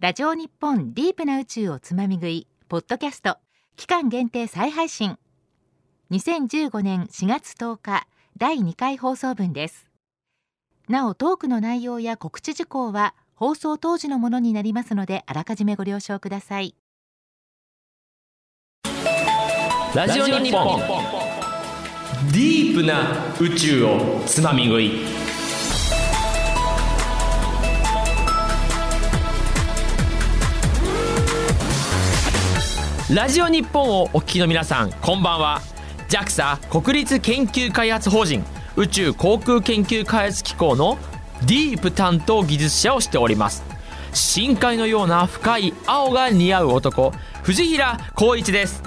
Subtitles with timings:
[0.00, 3.36] ラジオ日本ディープな宇宙をつまみ食いポッドキャスト
[3.76, 5.18] 期間限定再配信。
[6.10, 8.06] 2015年4月10日
[8.38, 9.90] 第2回放送分です。
[10.88, 16.74] なおトークの内容や告知事項は放送当時のものになりますのであらかじめご了承ください。
[19.94, 20.80] ラジオ日本。
[22.32, 25.29] ディープな宇宙をつまみ食い。
[33.12, 35.60] ラジオ日本をお聞きの皆さんこんばんは。
[36.08, 38.44] JAXA 国立研究開発法人
[38.76, 40.96] 宇宙航空研究開発機構の
[41.44, 43.64] ディープ担当技術者をしております。
[44.12, 48.80] 深海のような深い青が似合う男藤平光一です。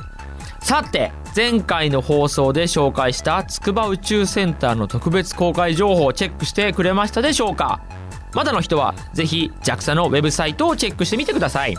[0.62, 7.82] さて前回の放送で紹介した筑波宇宙センターの特別公開情報をチェックしてくれましたでしょうか？
[8.34, 11.76] まだの人はぜひ JAXA のウェブサイトをチェックしてみてください。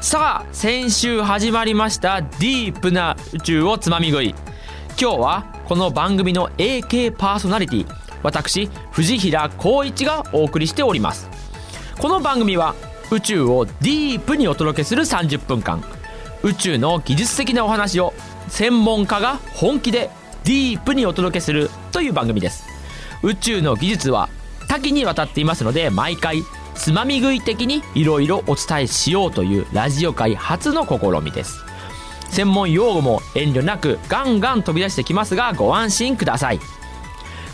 [0.00, 4.34] さあ先週始まりましたディープな宇宙をつまみ食い。
[5.00, 7.86] 今日はこの番組の AK パーソナリティ
[8.22, 11.28] 私藤平光一がお送りしております。
[11.98, 12.76] この番組は
[13.10, 15.82] 宇宙をディープにお届けする30分間
[16.44, 18.14] 宇宙の技術的なお話を
[18.46, 20.10] 専門家が本気で
[20.44, 22.66] ディープにお届けするという番組です。
[23.24, 24.28] 宇宙の技術は
[24.68, 26.42] 多岐にわたっていますので毎回
[26.78, 31.58] つまみ食い的にいろいろお伝えしようというラジオ界初の試みです。
[32.30, 36.60] 専門用語も遠慮なくガンガン飛び出してきますがご安心ください。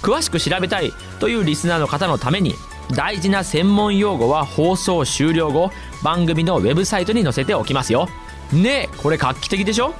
[0.03, 2.55] 詳しく調べたいというリスナーの方のために
[2.95, 5.71] 大事な専門用語は放送終了後
[6.03, 8.09] 番組のウェブサイトに載せておきますよ。
[8.53, 9.95] ねえこれ画期的でしょ？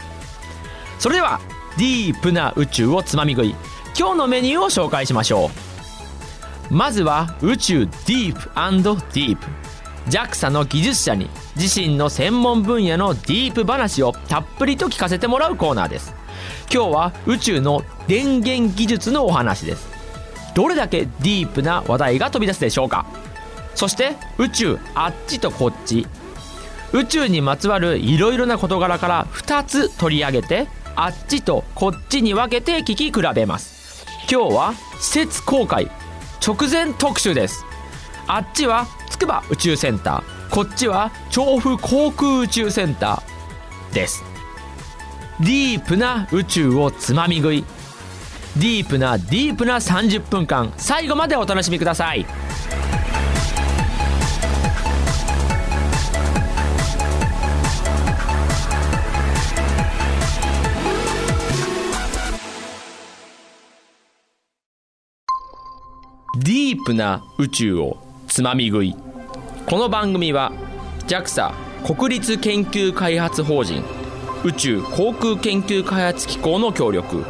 [0.99, 1.41] それでは
[1.79, 3.55] ディープな宇宙をつまみ食い。
[3.99, 5.74] 今日のメニューを紹介しましょう。
[6.75, 9.47] まずは宇宙ディープディープ。
[10.09, 16.17] JAXA の技術者に自身の専門分野のディープ話をたっぷりと聞かせてもらうコーナーです。
[16.73, 19.89] 今日は宇宙の電源技術のお話です。
[20.57, 23.07] どれだけディープな話題が飛び出すでしょうか。
[23.77, 26.09] そして宇宙あっちとこっち。
[26.93, 34.05] 宇宙にまつわるいろいろな事柄から2つ取り上げてあっちとこっちに分けて聞き比べます。
[34.29, 35.89] 今日は施設公開。
[36.47, 37.65] 直前特集です。
[38.27, 44.23] あっちは筑波宇宙センターこっちは調布航空宇宙センターです。
[45.41, 47.65] ディープな宇宙をつまみ食い。
[48.59, 52.27] ディープなディープな30分間最後までお楽しみください。
[66.75, 67.97] ープな宇宙を
[68.29, 68.95] つまみ食い。
[69.67, 70.53] この番組は
[71.07, 71.53] JAXA
[71.85, 73.83] 国立研究開発法人
[74.45, 77.25] 宇宙航空研究開発機構の協力。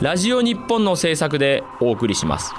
[0.00, 2.52] ラジオ日本の制作でお送りします。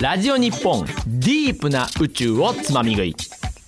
[0.00, 3.16] ラジオ日本ディープな宇宙をつまみ食い。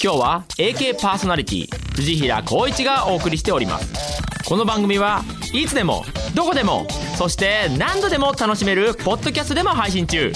[0.03, 4.23] 今日は AK パーソナリティ藤平光一がお送りしております。
[4.45, 6.87] この番組はいつでもどこでも
[7.17, 10.33] そして何度でも楽しめるポッドキャストでも配信中。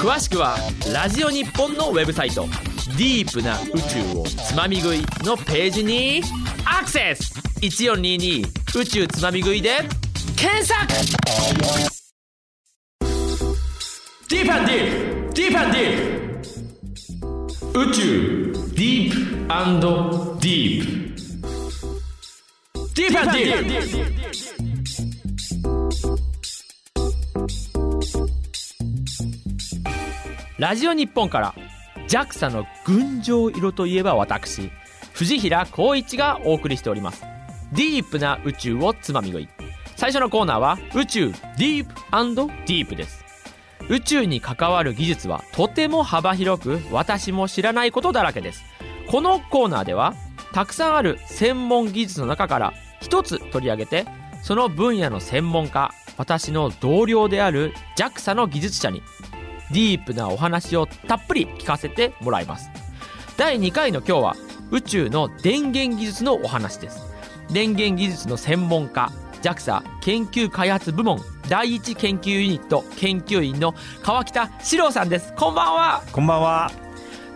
[0.00, 0.56] 詳しくは
[0.92, 2.46] ラジオ日本のウェブサイト
[2.98, 3.80] 「ディープな宇
[4.12, 6.22] 宙をつまみ食い」のページに
[6.64, 9.78] アクセス !1422 宇宙つまみ食いで
[10.36, 10.86] 検索!
[14.28, 15.50] ディープディープディープ。
[15.50, 15.72] ディー
[17.72, 19.24] プ宇宙ディープ。
[20.40, 24.43] ディープディープディープ。
[30.64, 31.54] ラジオ日本から。
[32.08, 34.70] JAXA の群青色といえば私。
[35.12, 37.22] 藤平光一がお送りしております。
[37.74, 39.48] ディープな宇宙をつまみ食い。
[39.94, 43.26] 最初のコーナーは宇宙ディープディープです。
[43.90, 48.64] 宇宙に関わる技術はとても幅広く私も知らないことだらけです。
[49.10, 50.14] このコーナーでは
[50.54, 52.72] たくさんある専門技術の中から
[53.02, 54.06] 一つ取り上げて
[54.42, 59.02] その分野の専門家私の同僚である JAXA の技術者に
[59.70, 62.70] ディープなお話をたっぷり聞かせてもらいます。
[63.36, 64.36] 第2回の今日は
[64.70, 67.00] 宇宙の電源技術のお話です。
[67.50, 69.12] 電源技術の専門家
[69.42, 75.34] JAXA 研究開発部門第一研究ユニット研究員の川北史郎さんです。
[75.34, 76.02] こんばんは。
[76.12, 76.83] こんばんは。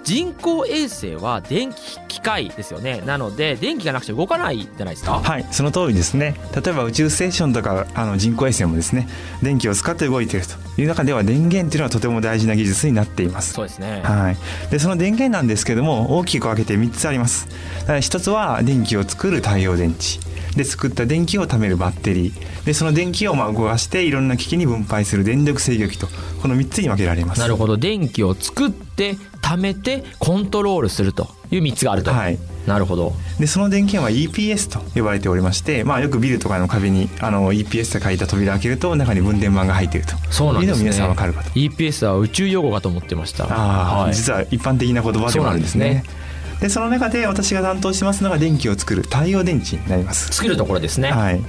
[0.09, 3.03] 人工衛星は電気機械ですよね。
[3.05, 5.21] なので電気がなくて動かないじゃないですか。
[5.21, 6.35] はいその通りですね。
[6.55, 9.07] 例えば宇宙ステーションとかあの人工衛星もですね
[9.43, 13.53] 電気を使って動いているという中では電源っていうのはとても大事な技術になっています。
[13.53, 14.01] そうですね。
[14.03, 14.37] はい、
[14.71, 17.47] でその電源なんですけども大きく分けて3つあります。
[17.87, 22.65] 1つは電気を作る太陽電池で作った電気を貯めるバッテリー。
[22.65, 26.09] でその電気をまあ動かしていろんな機器に分配する電力制御機と。
[26.43, 27.41] この3つに分けられます。
[27.41, 27.77] なるほど。
[27.77, 31.39] 電気を作って貯めてコントロールすると。
[31.51, 33.13] いう3つがあると、はい、なるほど。
[33.39, 40.17] でその電源は EPS と呼ばれておりまして、まあ、よくビルとかの壁にあの EPS と書いた扉を開けると中に分電盤が入っていると。
[40.31, 40.85] そうなんですね。
[40.85, 43.45] 皆さん分かるかと EPS は宇宙用語かと思ってました。
[43.45, 46.05] あ、はい、実は一般的な言葉でもあるんですね
[46.61, 50.33] でその中で私が担当してますのが電気を作る太陽電池になります。
[50.33, 51.13] 作るところですね。
[51.13, 51.41] はい。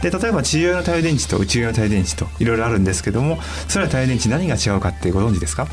[0.00, 3.38] で例えば地上用の太陽電池と宇宙用の太陽電池といろいろあるんですけども
[3.68, 5.66] それは太陽電池何が違うかってご存知ですか？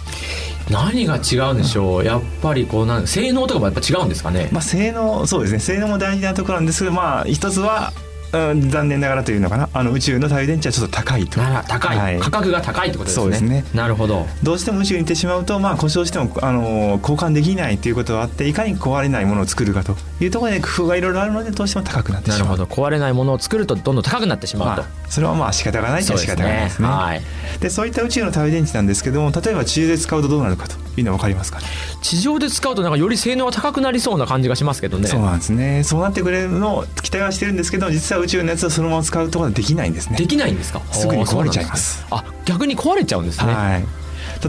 [0.71, 2.05] 何が違うんでしょう。
[2.05, 5.59] やっぱりこうなん性能とかもやっぱ違うんですかね、まあ、性能そうですね。
[5.59, 9.69] 性能も大事なところなんですけどまあ一つはうん、残念ながらというのかな。
[9.73, 11.39] あの宇宙の太陽電池はちょっと高いと。
[11.67, 12.19] 高い、はい。
[12.19, 13.23] 価格が高いってことですね。
[13.23, 13.65] そうですね。
[13.73, 14.27] なるほど。
[14.43, 22.39] どうしても宇宙に行ってしまうと、まあ、故障しても、あの交換できないということがあっていかに壊れないものを作るかというところで工夫がいろいろあるのでどうしても高くなってしまう。
[22.39, 22.65] なるほど。
[22.65, 26.87] 壊れないものを作るとどんどん高くなってしまうと、まあ、それはまあ仕方がないとは仕方がないですね。
[26.87, 27.21] はい
[27.59, 31.65] でそういった宇宙の太陽電池なんですけども例えば地上で使うとどうなるかというのは分かりますかね？
[32.01, 35.07] 地上で使うとなんかより性能が高くなりそうな感じがしますけどね。
[35.07, 35.83] そうなんですね。
[35.83, 40.17] そうなってくれるのを期待はしてるんですけど実は宇宙のやつをそのまま使うところはできないんですね。
[40.17, 40.81] できないんですか？
[40.91, 42.05] すぐに壊れちゃいます。
[42.11, 43.85] あ逆に壊れちゃうんですね、はい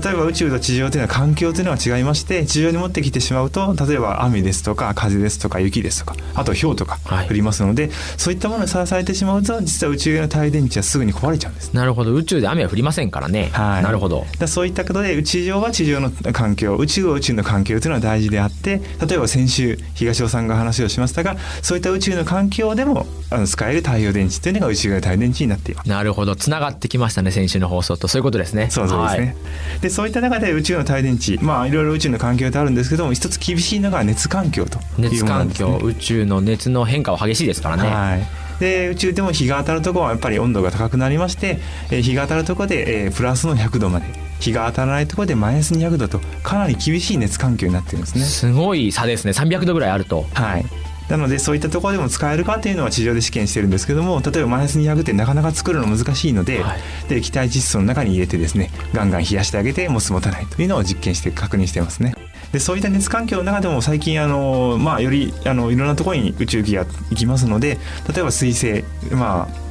[0.02, 7.28] 例えば宇宙と地上というのは環境というのは違いまして地上に持ってきてしまうと例えば雨ですとか風ですとか雪ですとかあと氷とかはい。
[7.28, 11.72] 降りますので、そういったものにさらされてしまうと実は宇宙用の太陽電池はすぐに壊れちゃうんです。
[11.74, 12.12] なるほど。
[12.12, 13.82] 宇宙で雨は降りませんからね、はい。
[13.82, 14.26] なるほど。
[14.38, 25.88] だそういったことで地上は地上の環境宇宙は宇宙の環境というのは大事であって例えば先週東尾さんが話をしましたがそういった宇宙の環境でもあの使える太陽電池というのが宇宙用の太陽電池になっています。
[25.88, 26.36] なるほど。
[26.36, 28.08] つながってきましたね先週の放送と。
[28.08, 28.70] そういうことですね。
[28.70, 29.36] そうそうですね、はい
[29.81, 38.40] でそういった中で宇宙の太陽電池まあいろいろ宇宙の環境ってあるんですけども一つ厳しいのが熱環境という熱環ものなんです、ね、境、宇宙の熱の変化は激しいですからね、はい。
[38.61, 41.58] で宇宙でも日が当たるところはやっぱり温度が高くなりまして、
[41.90, 44.06] えー日が当たるところで、えープラスの100度まで
[44.40, 48.25] 日が当たらないところでマイナス200度とかなり厳しい熱環境になってるんですね。
[48.25, 49.32] すごい差ですね。
[49.32, 50.26] 300度ぐらいあると。
[50.32, 50.64] はい
[51.10, 62.14] なのでそういったところでも使えるかというのは地上で試験してるんですけども例えばマイナス200ってなかなか作るの難しいので,、はいで液体窒素の中に入れてですねガンガン冷やしてあげてもつ持たないというのを実験して確認してますね。
[62.52, 67.78] でそういった熱環境の中でも最近あの、まあ、よりあのいろんなところに宇宙機が行きますので
[68.12, 68.84] 例えば水星
[69.14, 69.69] まあ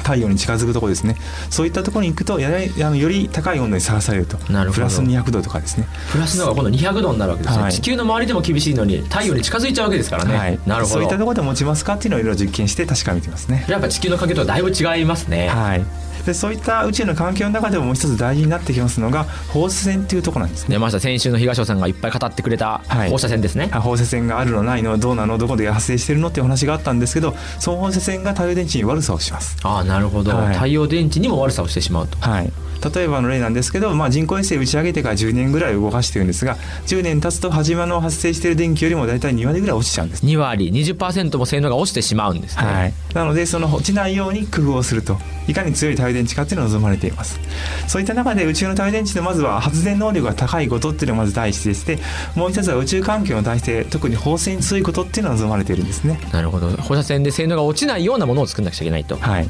[0.00, 1.16] 太陽に近づくところですね。
[1.50, 4.36] そういったところに行くとややあのより高い温度にさらされると。
[4.52, 4.72] なるほど。
[4.74, 5.86] プラス200度とかですね。
[6.10, 7.72] プラスのが今度200度になるわけですね、はい。
[7.72, 10.94] 地球の周りでも厳しいのに太陽に近づいちゃうわけですからね、はい、なるほど。
[10.94, 13.64] そういったところで持ちますかっていうのをいろいろ実験して確かめてますね。
[13.68, 15.84] やっぱ地球の環境とはだいぶ違いますね、はい、
[16.26, 20.74] でそういった宇宙の環境の中でももう一つ大事になってきますのが放射線っていうところなんですね。
[20.74, 23.10] 出ました先週の東尾さんがいっぱい語ってくれたはい。
[23.10, 29.56] 放射線ですね、あ放射線があるのないのどうなのどこで発生してるのっていう話があったんですけどその放射線が太陽電池に悪さをします。
[29.62, 30.54] ああなるほど、はい。
[30.54, 32.18] 太陽電池にも悪さをしてしまうと。
[32.18, 32.52] はい。
[32.90, 36.56] 例えばの例なんですけど、まあ、人工衛星打ち上げてから10年ぐらい動かしてるんですが
[36.86, 40.72] 10年経つと初めの発生している電気よりも大体2割ぐらい落ちちゃうんです、2割。
[40.72, 47.38] 20%も性能が落ちてしまうんですね、はい、なのでその落ちないように工夫をするといかに強い太陽電池かっていうのが望まれています。
[47.86, 51.98] そういった中で宇宙の太陽電池でまずは発電能力が高いことっていうのがまず第一でして
[52.34, 56.20] もう一つは宇宙環境の体制特に放射線に強いことっていうのが望まれているんですね。
[56.32, 56.68] なるほど。
[56.70, 59.16] 放射線で性能が落ちないようなものを作んなくちゃいけないと。
[59.16, 59.48] はい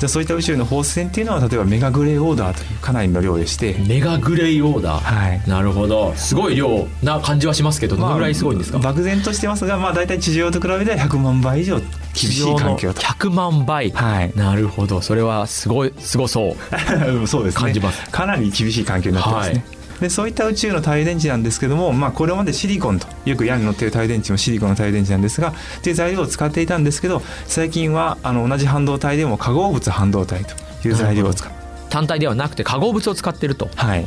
[0.00, 3.76] じゃあそういった宇宙の放射線っていうのは例えばメガグレーオーダーというかなりの量でして。
[3.86, 5.42] メガグレイオーダー、はい。
[5.46, 6.14] なるほど。
[6.16, 13.00] すごい量な感じはしますけどどのぐらいすごいんですか、まあ漠然としてますが、まあ、大体地上と比べて100万倍以上厳しい環境と。
[13.00, 14.32] 地上の100万倍、はい。
[14.34, 15.02] なるほど。
[15.02, 16.56] それはすごいすごそう。
[17.28, 17.60] そうですね。
[17.60, 18.10] 感じます。
[18.10, 25.52] かなり厳しい環境になってますね、はいでそういった宇宙の太陽電池なんですけども、まあ、これまでシリコンとよく屋根に乗っている太陽電池もシリコンの太陽電池なんですが
[25.82, 31.52] という材料を使っていたんですけど最近はあの同じ半導体でも化合物半導体という材料を使う
[31.90, 33.68] 単体ではなくて化合物を使ってると。
[33.74, 34.06] はい。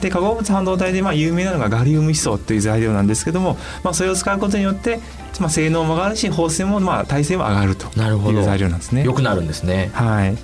[0.00, 5.00] で化合物半導体でまあ有名なのがガリウムヒ素という材料なんですけども、まあ、それを使うことによって、
[5.40, 8.38] まあ、性能も上がるし放射線もまあ耐性も上がるとなるほど。
[8.38, 9.04] いう材料なんですね。
[9.04, 9.90] 良くなるんですね。
[9.92, 10.38] はい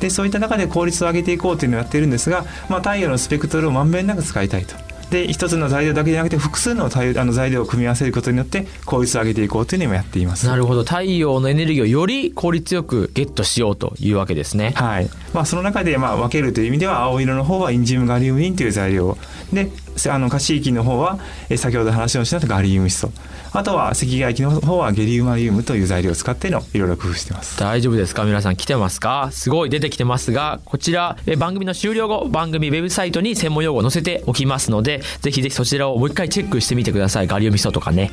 [0.00, 4.74] でそういった中で効率を上げていこうというのをやっているんですが、まあ、太陽のスペクトルをまんべんなく使いたいと。
[5.10, 10.46] で一つの材料だけじゃなくて複数のあの材料を組み合わせることによって効率を上げていこうというのを今やっています。
[10.46, 19.18] なるほど太陽のエネルギーをより効率よくゲットしようというわけですねはいまあ、その中でまあ分けるという意味では青色の方はインジウムガリウムリンという材料
[19.52, 19.70] で
[20.08, 21.18] あのカシ液の方は、
[21.48, 23.10] え先ほど話をしたガリウム質素。
[23.52, 27.58] あとは赤外液の方はゲリウマリウムという材料を使ってのいろいろ工夫してます。
[27.58, 28.24] 大丈夫ですか？
[28.24, 29.30] 皆さん来てますか？
[29.32, 37.26] すごい出てきてますがこちらえ番組の終了後番組ウェブサイトに専門用語を載せておきますのでぜひぜひそちらをもう一回チェックしてみてください。
[37.26, 38.12] ガリウム質素とかね。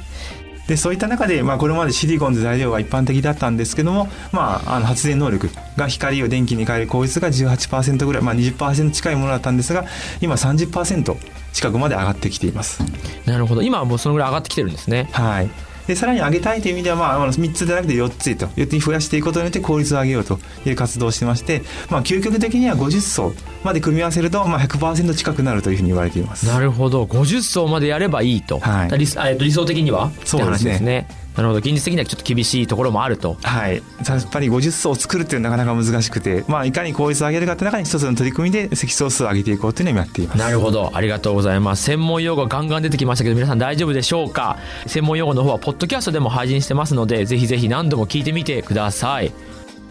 [0.68, 9.86] でそういった中で、まあ、これまでシリコンという材料が一般的だったんですけども、まあ、あの発電能力が光を電気に変える効率が18%ぐらい、まあ、20%近いものだったんですが
[10.22, 11.16] 今30%
[11.54, 12.84] 近くまで上がってきています。
[13.26, 13.62] なるほど。
[13.62, 15.10] 今はもうそのぐらい上がってきてるんですね。
[15.12, 15.50] はい
[15.88, 26.46] でさらに上げたいという意味では、まあ、3つでなくて4つへと4つに増やしていくことによって効率を上げようという活動をしてまして、まあ、究極的には50層まで組み合わせると、まあ100%近くなるというふうに言われています。
[26.48, 27.04] なるほど。
[27.04, 29.06] 50層までやればいいと、はい、理
[29.40, 30.12] 理想的には？
[30.24, 30.80] そうですね。
[30.80, 31.60] ねなるほど。
[31.60, 33.38] 現実的にはちょっと厳しいところもあると。
[33.44, 33.76] はい。
[33.76, 33.84] やっ
[34.32, 40.40] ぱり50層を作るっていうのはなかなか難しくて、まあ、いかに効率を上げるかって中に一つの取り組みで積層数を上げていこうというのをやっています。
[40.40, 40.92] なるほど。
[40.94, 41.84] ありがとうございます。
[41.84, 44.58] 専門用語ガンガン出てきましたけど皆さん大丈夫でしょうか？
[44.88, 49.32] 専門用語の方はポッドキャストでも配信してますのでぜひぜひ何度も聞いてみてください。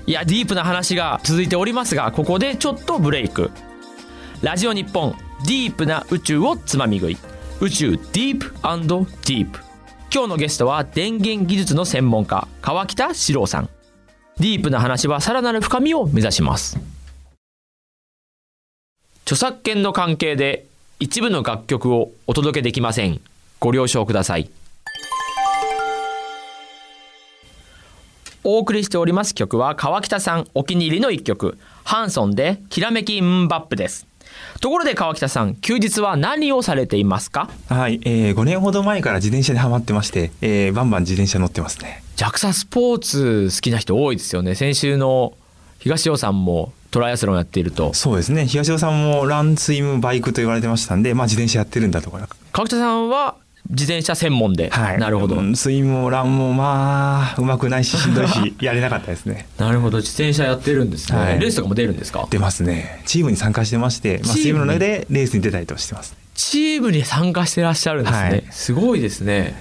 [0.06, 3.50] いやディープな話が続いておりますがここでちょっとブレイク。
[4.42, 5.14] ラジオ日本
[5.46, 7.16] ディープな宇宙をつまみ食い。
[7.60, 9.65] 宇宙ディープディープ
[10.16, 13.68] 今日のゲストは電源技術の専門家川北史郎さん。
[14.38, 16.78] ディープな話はさらなる深みを目指します。
[19.26, 20.64] 著作権の関係で
[21.00, 23.20] 一部の楽曲をお届けできません。
[23.60, 24.48] ご了承ください。
[28.42, 31.58] お送りしております曲は川北さんお気に入りの一曲。
[31.84, 34.06] ハンソンできらめきンバップです。
[34.60, 37.50] ところで川北さん休日は何をされていますか？
[37.68, 42.02] はい、えー、5年ほど前から自転車にはまってまして、えー、バンバン自転車乗ってますね。
[42.16, 44.54] JAXA スポーツ好きな人多いですよね。
[44.54, 45.34] 先週の
[45.78, 47.92] 東尾さんもトライアスロンやっていると。
[47.92, 48.46] そうですね。
[48.46, 52.26] 東尾さんもランスイムバイクと言われてましたんで、まあ、自転車やってるんだとか。
[52.52, 53.36] 川北さんは
[53.70, 59.46] 自転車専門で、はい、なるほど、スイムもランもまあうまくないししんどいし やれなかったですね。
[59.58, 59.98] なるほど。
[59.98, 62.26] 自転車やってるんですね、はい、レースとかも出るんですか？
[62.30, 63.02] 出ますね。
[63.06, 66.16] チームに参加してまして、まあ、チームの中でレースに出たりとしてます。
[66.34, 69.54] チームに参加してらっしゃるんですね、はい、すごいですね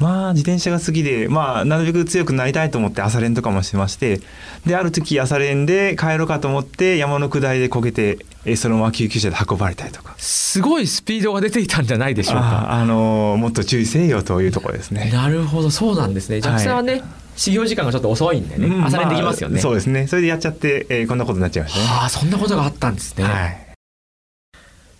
[0.00, 4.20] まあ自転車が好きでまあなるべく強くなりたいと思って朝練とかもしてまして
[4.66, 8.18] である時朝練で帰ろうかと思って山の下りでこけて
[8.56, 10.14] そのまま救急車で運ばれたりとか。
[10.18, 12.72] すごいスピードが出ていたんじゃないでしょうか。
[12.72, 15.10] あのもっと注意せよというところですね。
[15.12, 15.70] なるほど。
[15.70, 16.40] そうなんですね。
[16.40, 17.02] ジャクさんはね、はい
[17.36, 20.06] 始業時間がちょっと遅いんでね、うん、朝練できますよね、まあ、そうですね。
[20.06, 21.86] それでやっちゃって、えー、こんなことになっちゃいましたね。
[21.90, 23.56] ああそんなことがあったんですね、はい、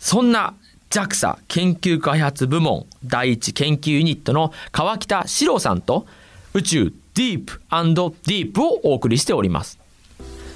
[0.00, 0.54] そんな
[0.94, 6.06] JAXA 研究開発部門第一研究ユニットの川北史郎さんと
[6.52, 9.80] 宇宙ディープディープをお送りしております。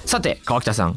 [0.05, 0.95] さて川北さん。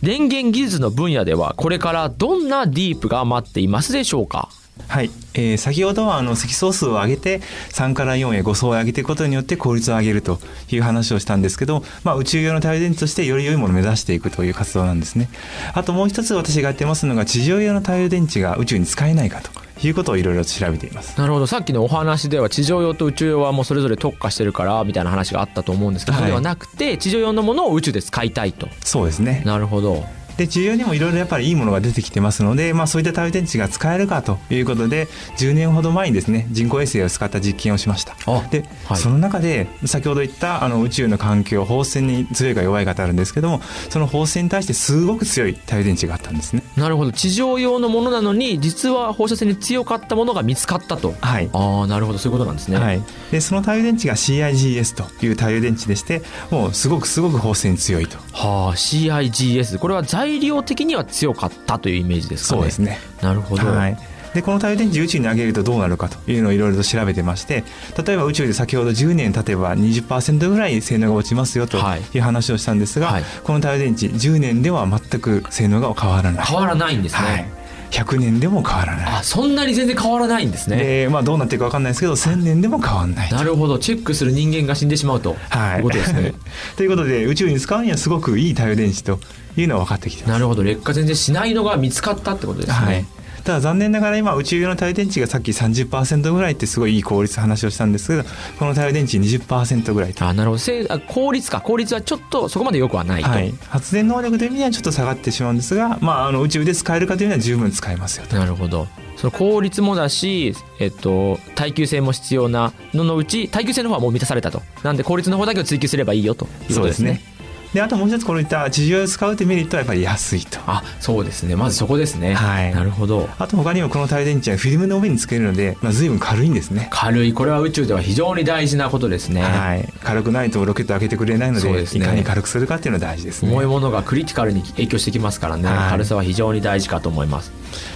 [0.00, 4.48] 電源技術の分野ではこれからどんなディープが待っていますでしょうか？
[4.88, 10.38] はい、えー、先ほどはあの積層数を上げて3から4へ5層を上げていくことによって効率を上げると
[10.70, 15.28] いう話をしたんですけど、まあ、宇宙用の太陽電池としてより良いものを目指していくという活動なんですね。
[15.74, 19.50] あともう一つ私がやってますのが地上用の太陽電池が宇宙に使えないかと
[19.86, 21.18] いうことをいろいろ調べています。
[21.18, 21.46] なるほど。
[21.46, 28.68] さっきのお話では地上用と宇宙用はもうそれぞれ特化してるからみたいな話があったと思うんですけど、はい、ではなくて地上用のものを宇宙で使いたいと。
[28.84, 29.42] そうですね。
[29.44, 30.04] なるほど
[30.36, 35.06] で需要にもいろいろやっぱりいいものが出てきてますので、まあ、そういった太陽電池が使えるかということで
[35.38, 38.14] 10年ほど前にですね人工衛星を使った実験をしました。
[38.50, 43.60] で、はい、その中で先ほど言ったあの宇宙の環境放線に強いか弱いかってあるんですけども
[43.90, 46.62] その放線に対してすごく強い太陽電池があったんですね。
[46.76, 47.12] なるほど。
[47.12, 51.14] 地上用のものなのに実は放射線に強かったものが見つかったと。
[51.20, 51.50] はい。
[51.52, 52.18] ああなるほど。
[52.18, 58.16] そういうことなんですね、はい、でその太陽電池が CIGS という太陽電池でしてもうすごくすごく放射線に強いと。
[58.32, 62.60] はあ CIGS これは材料的には強かったというイメージですかね。
[62.60, 62.98] そうですね。
[63.20, 63.98] なるほど、はい。
[64.34, 67.62] でこの太陽電池宇宙に上げるとどうなるかというのをいろいろと調べてまして
[68.04, 72.18] 例えば宇宙で先ほど10年経てば20%ぐらい性能が落ちますよとい。
[72.18, 76.44] う話をしたんですが、はい、この太陽電池10年では全く性能が変わらない。
[76.44, 77.63] 変わらないんですね、はい
[77.94, 79.06] 100年でも変わらない。
[79.06, 80.76] あそんなに全然変わらないんですね。
[80.76, 83.30] で、まあ、どうなっていくか分かんないですけど1000年でも変わらない。
[83.30, 83.78] なるほど。
[83.78, 86.34] チェックする人間が死んでしまうと、はい、いうことですね。
[86.76, 89.20] ということで宇宙に使うにはすごくいい太陽電池と
[89.56, 90.62] いうのは分かってきてなるほど。
[90.64, 93.06] 劣化全然しないのが見つかったってことですね、はい
[93.44, 100.98] ただ残念ながら今宇宙用の太陽電池がさっき30%ぐらいってすごいいい効率話をしたんですけどこの太陽電池20%ぐらいあなるほど。
[101.08, 101.60] 効率か。
[101.60, 108.86] 効率はちょっとそこまでよくはないと、はい、発電能力という意味ではちょっと下がってしまうんですが、まあ、あの宇宙で使えるかというのは十分使えますよなるほど。
[109.16, 114.62] その効率もだし、えっと、耐久性も必要なののうち耐久性の方はもう満たされたと。
[114.82, 117.20] なんで効率の方だけを追求すればいいよということですね。
[117.22, 117.33] で
[117.80, 120.60] あともう一つこういった地上を使うというメリットはやっぱり安いと。
[120.66, 121.56] あそうですね。
[121.56, 122.34] まずそこですね。
[122.34, 122.74] はい。
[122.74, 123.28] なるほど。
[123.38, 126.88] あと他にもこの太陽電池はフィルムの上につけるので、まあ、随分軽いんですね。
[126.90, 127.32] 軽い。
[127.32, 131.82] これは宇宙では非常に大事なことですね、はい、軽くないとロケット開けてくれないのでね。
[131.82, 133.52] いかに軽くするかっていうのは大事ですね。
[133.52, 135.90] 重いものがクリティカルに影響してきますからね、はい。
[135.90, 137.52] 軽さは非常に大事かと思います。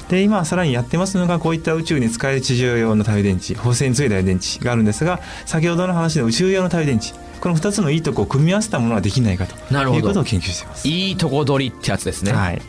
[0.08, 10.88] で今さらにやってますのがこういった宇宙に使える地上用の太陽電池放射に強い太陽電池があるんですが先ほどの話の宇宙用の太陽電池この2つのいいとこを組み合わせたものはできないかということを研究しています。
[10.88, 12.62] いいとこ取りってやつですね、はい。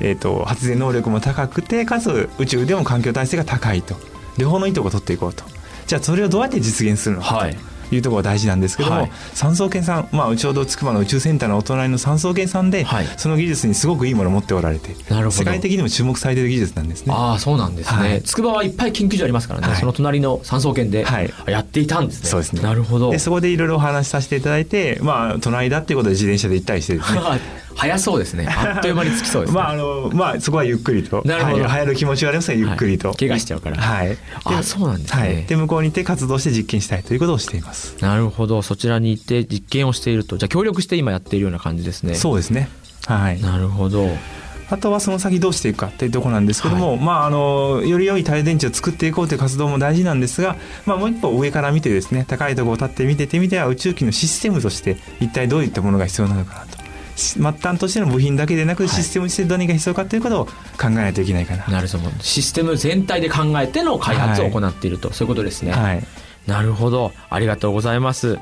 [0.00, 3.96] えー、と発電能力も高くてかつ宇宙でも環境体制が高いと。
[4.38, 5.44] 両方のいいとこを取っていこうと。
[5.86, 7.54] じゃあそれをどうやって実現するのかはい。
[7.54, 7.60] と
[7.92, 9.10] いうところが大事なんですけども、はい。
[9.34, 13.06] 産総研さん、まあ、ちょうど筑波の宇宙センターのお隣の産総研さんで、はい。
[13.16, 14.94] その技術にすごくいいものを持っておられて
[15.30, 17.12] 世界的にも注目されている技術なんですね。
[17.16, 18.22] ああそうなんですね、はい。
[18.22, 19.76] 筑波はいっぱい研究所ありますからね、はい。
[19.76, 21.32] その隣の産総研ではい。
[21.46, 22.62] やっていたんですね、そうですね。
[22.62, 23.10] なるほど。
[23.10, 27.20] でそこでいろいろお話しさせていただいて、まあ、隣だっていうことで自転車で行ったりしてですね。
[27.80, 28.46] 早そうですね。
[28.50, 31.22] あっという間につきそうですね、まああのまあ、そこはゆっくりと。
[31.24, 31.64] なるほど。
[31.64, 33.16] はい、流行る気持ちはありますがゆっくりと、はい。
[33.16, 33.80] 怪我しちゃうから。
[33.80, 35.22] はい、あそうなんですね。
[35.22, 38.62] はい、で向こうに行って活動して実験したいということをしています、なるほど。
[38.62, 40.38] そちらに行って実験をしていると。
[40.38, 42.14] じゃあ協力して今やっているような感じですね。
[42.14, 42.68] そうですね。
[43.06, 43.40] はい。
[43.40, 44.08] なるほど。
[44.70, 50.56] あとはその先どうしていくかっていうところなんですけども、まあ、あのより良い太陽電池を作っていこうという活動も大事なんですが、
[50.86, 56.78] まあ、もう一歩上から見てですね高いところを立って見ててみては宇宙機のシステムとして一体どういったものが必要なのかなと。
[57.16, 58.88] し末端としての部品だけでなくはい。
[58.88, 60.52] システムとして何が必要かということを考
[60.86, 62.10] えないといけないかな、なるほど。
[62.20, 66.06] システム全体で考えての開発を行っていると、そういうことですね、はい、
[66.46, 67.12] なるほど。
[67.28, 68.38] ありがとうございます。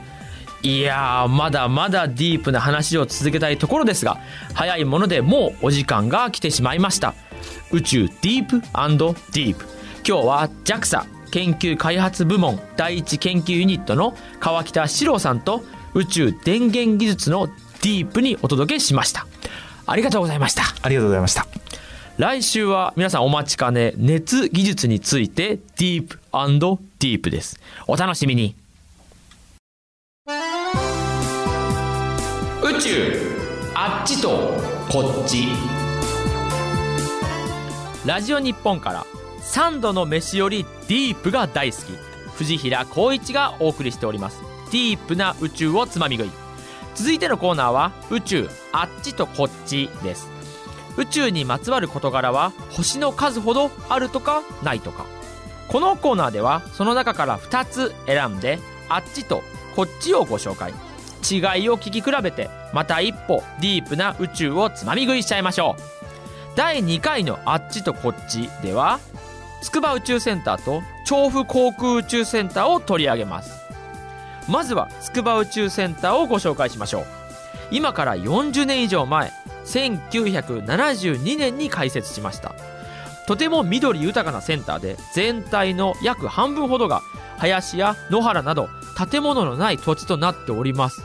[0.62, 4.18] いやーまだまだディープな話を続けたいところですが
[4.54, 7.14] 早いものでもうお時間が来てしまいました。
[7.70, 9.66] 宇宙ディープディープ
[10.06, 15.62] 今日は JAXA 研究開発部門第一研究ユニットの川北史郎さんと
[15.94, 19.26] 宇宙電源技術のディープにお届けしました。
[19.86, 20.62] ありがとうございました。
[20.82, 21.57] ありがとうございました。
[22.18, 27.60] 来週は皆さんお待ちかね熱技術についてディープディープです。
[27.86, 28.56] お楽しみに。
[30.26, 30.32] 宇
[32.80, 33.12] 宙
[33.72, 34.28] あっちと
[34.90, 35.44] こっち。
[38.04, 39.06] ラジオ日本から
[39.42, 41.82] 3度の飯よりディープが大好き。
[42.34, 44.42] 藤平光一がお送りしております。
[44.72, 46.32] ディープな宇宙をつまみ食い。
[46.96, 50.37] 続いてのコーナーは宇宙あっちとこっちです。
[50.98, 55.06] 宇宙にまつわる事柄は星の数ほどあるとかないとか。
[55.68, 58.58] このコーナーではその中から2つ選んで
[58.88, 59.42] あっちと
[59.76, 60.72] こっちをご紹介。
[61.30, 65.82] 違いを聞き比べてまた一歩ディープな宇宙をつまみ食いしちゃいましょう。
[66.56, 68.98] 第2回のあっちとこっちでは
[69.62, 73.60] 筑波宇宙センターと調布航空宇宙センターを取り上げます。
[74.48, 77.06] まずは筑波宇宙センターをご紹介しましょう。
[77.70, 79.30] 今から40年以上前
[79.68, 82.54] 1972年に開設しました。
[83.26, 87.02] とても緑豊かなセンターで全体の約半分ほどが
[87.36, 88.70] 林や野原など
[89.10, 91.02] 建物のない土地となっております。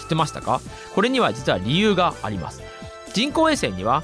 [0.00, 0.60] 知ってましたか？
[0.94, 2.62] これには実は理由があります。
[3.12, 4.02] 人工衛星には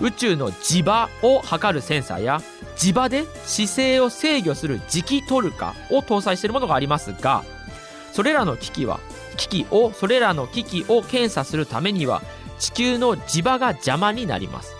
[0.00, 2.40] 宇宙の磁場を測るセンサーや
[2.76, 7.44] 磁場で姿勢を制御する磁気トルカを搭載しているものがありますが
[8.12, 8.98] それらの機器は
[9.36, 12.22] 機器をそれらの機器を検査するためには
[12.58, 14.74] 地球の磁場が邪魔になります。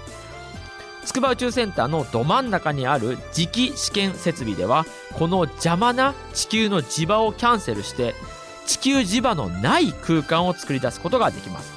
[1.04, 8.14] 筑波宇宙センターのど真ん中にある磁気試験設備ではこの邪魔な地球の磁場をキャンセルして
[8.66, 11.72] 地球磁場のない空間を作り出すことができます。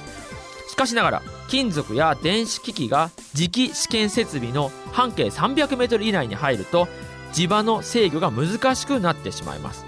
[0.70, 6.88] しかしながら金属や電子機器が磁気試験設備の半径 300m 以内に入ると
[7.32, 9.84] 磁場の制御が難しくなってしまいます。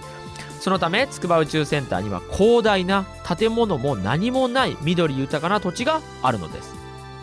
[0.61, 3.07] そのため筑波宇宙センターには広大な
[3.38, 6.75] 建物も何もない緑豊かな土地があるのです。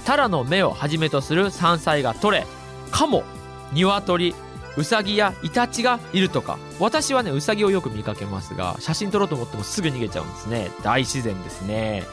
[0.05, 2.47] タラの芽をはじめとする山菜が取れ
[2.91, 3.23] カモ
[3.73, 4.33] 鶏
[4.77, 6.57] ウサギやイタチがいるとか。
[6.79, 10.71] 私はねウサギをよく見かけますが写真撮ろうと思ってもすぐ逃げちゃうんですね。
[10.83, 12.03] 大自然ですね。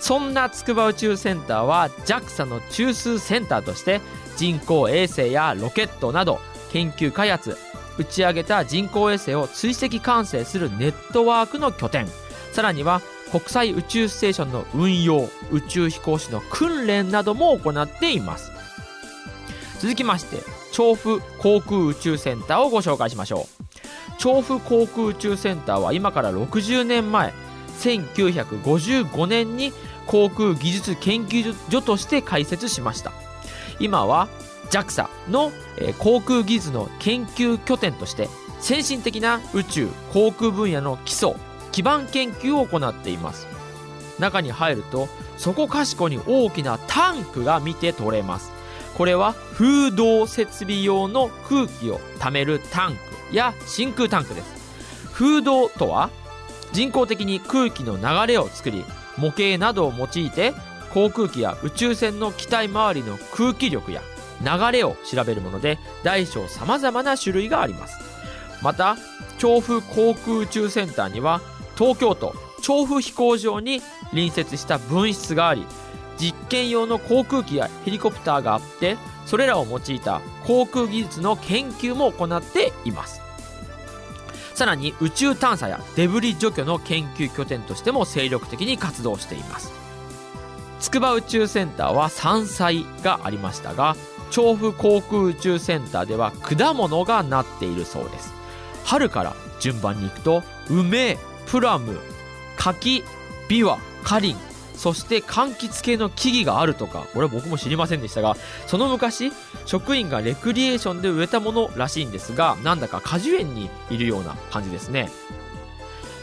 [0.00, 4.00] そんな筑波宇宙センターは JAXA の中枢センターとして
[4.36, 6.40] 人工衛星やロケットなど
[6.72, 7.56] 研究開発
[7.98, 12.06] 打ち上げた人工衛星を追跡管制するネットワークの拠点。
[12.52, 13.00] さらには
[13.30, 18.52] 国際宇宙ステーションの運用宇宙飛行士の訓練なども行っています。
[19.80, 20.38] 続きまして
[20.72, 23.62] 調布航空宇宙センターをご紹介しましょう。
[24.18, 27.32] 調布航空宇宙センターは今から60年前
[27.80, 29.72] 1955年に
[30.06, 33.12] 航空技術研究所として開設しました。
[33.80, 34.28] 今は
[34.72, 38.28] JAXA のえ航空技術の研究拠点として
[38.60, 41.34] 先進的な宇宙航空分野の基礎
[41.72, 43.46] 基盤研究を行っています。
[44.18, 48.50] 中に入るとそこかしこに大きなタンクが見て取れます。
[48.96, 52.96] これは風洞設備用の空気を貯めるタン
[53.30, 55.10] クや真空タンクです。
[55.12, 56.10] 風洞とは
[56.72, 58.84] 人工的に空気の流れを作り
[59.18, 60.54] 模型などを用いて
[60.92, 64.02] 航空機や宇宙船の機体周りの空気力や
[64.44, 67.98] 流れを調べるもので大小様々な種類があります。
[68.62, 68.96] また
[69.38, 71.40] 調布航空宇宙センターには
[71.76, 75.66] 東京都調布飛行場に隣接した分室があり
[76.16, 83.20] 実験用の航空機やヘリコプターがあってそれらを用いた航空技術の研究も行っています。
[84.54, 89.72] さらに宇宙探査やデブリ除去の研究拠点としても精力的に活動しています。
[90.78, 93.96] 筑波宇宙センターは山菜がありましたが
[94.32, 98.32] 調布航空宇宙センターでは果物がなっているそうです。
[98.84, 102.00] 春から順番に行くと梅プラム
[102.56, 103.04] 柿
[103.48, 104.36] ビワカリン
[104.74, 109.32] そして柑橘系の木々があるとかこれは僕も知りませんでしたがその昔
[109.66, 115.10] 職員がレクリエーションで植えたものらしいんですがなんだか果樹園にいるような感じですね。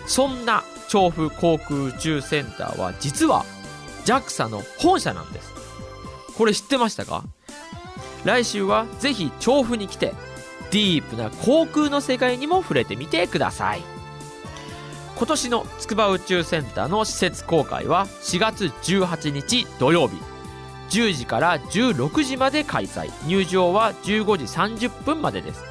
[0.06, 3.46] そんな調布航空宇宙センターは実は
[4.06, 5.54] JAXA の本社なんです。
[6.36, 7.24] これ知ってましたか？
[8.26, 10.14] 来週はぜひ調布に来て
[10.72, 13.82] ディープな航空の世界にも触れてみてください。
[15.16, 20.16] 今年の筑波宇宙センターの施設公開は4月18日土曜日。
[20.90, 23.12] 10時から16時まで開催。
[23.28, 25.64] 入場は15時30分までです。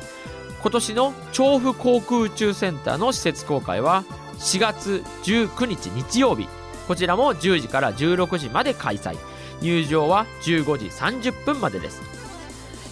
[0.61, 4.05] 今年の調布航空宇宙センターの施設公開は
[4.39, 6.49] 4月19日日曜日。
[6.87, 9.17] こちらも10時から16時まで開催。
[9.63, 12.18] 入場は15時30分までです。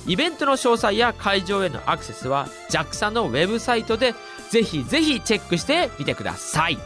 [0.07, 4.15] イベントの詳細や会場へのアクセスは JAXA のウェブサイトで
[4.51, 6.79] ぜひぜひチェックしてみてください。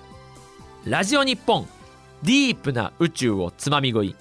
[0.84, 1.66] ラジオ日本
[2.22, 4.16] ディープな宇宙をつまみ食い。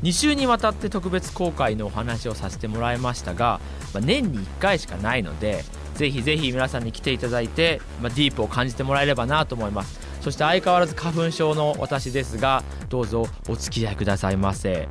[0.04, 3.62] 2週にわたって特別公開のお話をさせてもらいましたが、
[3.94, 5.64] まあ、年に1回しかないので
[5.96, 10.02] ぜひぜひ皆さんに来ていただいて、まあ、ディープを感じてもらえればなと思います。
[10.20, 14.90] そして相変わらず花粉症の私ですがどうぞお付き合いくださいませ。